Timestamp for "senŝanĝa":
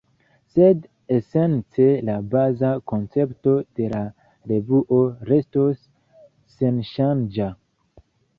6.57-7.53